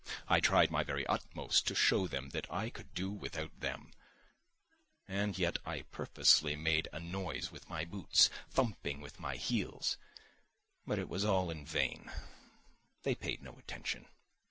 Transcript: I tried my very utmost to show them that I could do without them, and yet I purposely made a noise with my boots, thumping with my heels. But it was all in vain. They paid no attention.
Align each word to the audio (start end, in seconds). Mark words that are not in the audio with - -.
I 0.27 0.39
tried 0.39 0.71
my 0.71 0.81
very 0.81 1.05
utmost 1.05 1.67
to 1.67 1.75
show 1.75 2.07
them 2.07 2.29
that 2.31 2.51
I 2.51 2.71
could 2.71 2.91
do 2.95 3.11
without 3.11 3.59
them, 3.59 3.93
and 5.07 5.37
yet 5.37 5.59
I 5.63 5.83
purposely 5.91 6.55
made 6.55 6.87
a 6.91 6.99
noise 6.99 7.51
with 7.51 7.69
my 7.69 7.85
boots, 7.85 8.31
thumping 8.49 8.99
with 9.01 9.19
my 9.19 9.35
heels. 9.35 9.97
But 10.87 10.97
it 10.97 11.07
was 11.07 11.23
all 11.23 11.51
in 11.51 11.67
vain. 11.67 12.11
They 13.03 13.13
paid 13.13 13.43
no 13.43 13.57
attention. 13.59 14.07